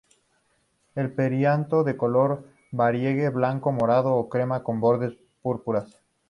[0.95, 6.01] El perianto de color variable, blanco, morado o crema con bordes púrpuras.